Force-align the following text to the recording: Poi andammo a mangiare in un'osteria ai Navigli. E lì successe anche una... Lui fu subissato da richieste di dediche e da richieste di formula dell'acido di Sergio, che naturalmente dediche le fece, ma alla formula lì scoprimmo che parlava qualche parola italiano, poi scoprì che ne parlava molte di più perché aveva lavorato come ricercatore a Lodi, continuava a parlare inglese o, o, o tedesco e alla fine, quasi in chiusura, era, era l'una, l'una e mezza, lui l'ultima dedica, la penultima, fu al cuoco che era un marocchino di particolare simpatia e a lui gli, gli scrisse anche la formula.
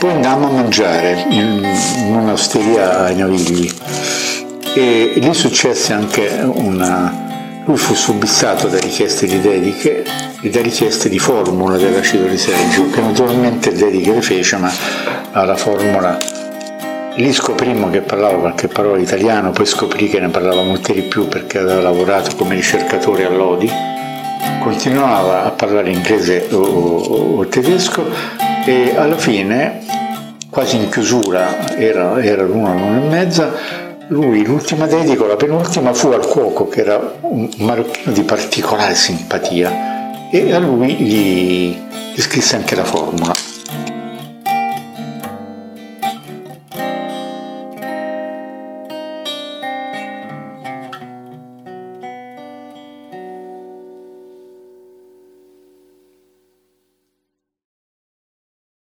Poi 0.00 0.12
andammo 0.12 0.46
a 0.46 0.50
mangiare 0.52 1.26
in 1.28 1.62
un'osteria 2.10 3.00
ai 3.00 3.16
Navigli. 3.16 3.70
E 4.74 5.12
lì 5.16 5.34
successe 5.34 5.92
anche 5.92 6.40
una... 6.42 7.62
Lui 7.66 7.76
fu 7.76 7.92
subissato 7.92 8.68
da 8.68 8.78
richieste 8.78 9.26
di 9.26 9.42
dediche 9.42 10.02
e 10.40 10.48
da 10.48 10.62
richieste 10.62 11.10
di 11.10 11.18
formula 11.18 11.76
dell'acido 11.76 12.24
di 12.24 12.38
Sergio, 12.38 12.88
che 12.88 13.02
naturalmente 13.02 13.74
dediche 13.74 14.12
le 14.12 14.22
fece, 14.22 14.56
ma 14.56 14.72
alla 15.32 15.56
formula 15.56 16.16
lì 17.16 17.32
scoprimmo 17.34 17.90
che 17.90 18.00
parlava 18.00 18.38
qualche 18.38 18.68
parola 18.68 18.98
italiano, 18.98 19.50
poi 19.50 19.66
scoprì 19.66 20.08
che 20.08 20.18
ne 20.18 20.28
parlava 20.28 20.62
molte 20.62 20.94
di 20.94 21.02
più 21.02 21.28
perché 21.28 21.58
aveva 21.58 21.82
lavorato 21.82 22.34
come 22.36 22.54
ricercatore 22.54 23.26
a 23.26 23.28
Lodi, 23.28 23.70
continuava 24.62 25.44
a 25.44 25.50
parlare 25.50 25.90
inglese 25.90 26.48
o, 26.52 26.56
o, 26.56 27.36
o 27.36 27.46
tedesco 27.46 28.48
e 28.64 28.94
alla 28.96 29.18
fine, 29.18 29.89
quasi 30.50 30.76
in 30.76 30.90
chiusura, 30.90 31.76
era, 31.76 32.20
era 32.22 32.42
l'una, 32.42 32.74
l'una 32.74 33.04
e 33.04 33.08
mezza, 33.08 33.52
lui 34.08 34.44
l'ultima 34.44 34.86
dedica, 34.86 35.24
la 35.24 35.36
penultima, 35.36 35.94
fu 35.94 36.08
al 36.08 36.26
cuoco 36.26 36.66
che 36.68 36.80
era 36.80 37.14
un 37.20 37.48
marocchino 37.58 38.12
di 38.12 38.22
particolare 38.22 38.94
simpatia 38.94 40.28
e 40.30 40.52
a 40.52 40.58
lui 40.58 40.94
gli, 40.94 41.76
gli 42.14 42.20
scrisse 42.20 42.56
anche 42.56 42.74
la 42.74 42.84
formula. 42.84 43.32